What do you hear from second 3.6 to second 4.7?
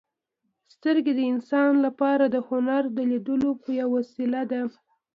یوه وسیله ده.